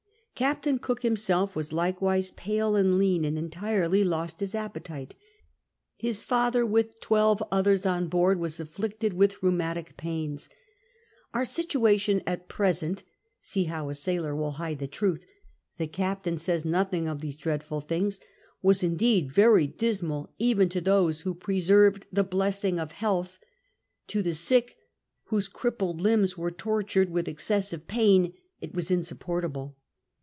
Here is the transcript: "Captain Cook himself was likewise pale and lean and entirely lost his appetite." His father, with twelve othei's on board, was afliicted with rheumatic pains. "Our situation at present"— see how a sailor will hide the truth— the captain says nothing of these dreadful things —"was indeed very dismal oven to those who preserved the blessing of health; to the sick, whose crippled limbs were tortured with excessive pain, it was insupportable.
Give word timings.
"Captain 0.33 0.79
Cook 0.79 1.03
himself 1.03 1.55
was 1.55 1.71
likewise 1.71 2.31
pale 2.31 2.75
and 2.75 2.97
lean 2.97 3.25
and 3.25 3.37
entirely 3.37 4.03
lost 4.03 4.39
his 4.39 4.55
appetite." 4.55 5.13
His 5.99 6.23
father, 6.23 6.65
with 6.65 6.99
twelve 6.99 7.43
othei's 7.51 7.85
on 7.85 8.07
board, 8.07 8.39
was 8.39 8.55
afliicted 8.57 9.13
with 9.13 9.43
rheumatic 9.43 9.97
pains. 9.97 10.49
"Our 11.31 11.45
situation 11.45 12.23
at 12.25 12.47
present"— 12.49 13.03
see 13.43 13.65
how 13.65 13.89
a 13.89 13.93
sailor 13.93 14.35
will 14.35 14.53
hide 14.53 14.79
the 14.79 14.87
truth— 14.87 15.23
the 15.77 15.85
captain 15.85 16.39
says 16.39 16.65
nothing 16.65 17.07
of 17.07 17.21
these 17.21 17.37
dreadful 17.37 17.79
things 17.79 18.19
—"was 18.63 18.81
indeed 18.81 19.31
very 19.31 19.67
dismal 19.67 20.33
oven 20.41 20.69
to 20.69 20.81
those 20.81 21.21
who 21.21 21.35
preserved 21.35 22.07
the 22.11 22.23
blessing 22.23 22.79
of 22.79 22.93
health; 22.93 23.37
to 24.07 24.23
the 24.23 24.33
sick, 24.33 24.75
whose 25.25 25.47
crippled 25.47 26.01
limbs 26.01 26.35
were 26.35 26.49
tortured 26.49 27.11
with 27.11 27.27
excessive 27.27 27.85
pain, 27.85 28.33
it 28.59 28.73
was 28.73 28.89
insupportable. 28.89 29.77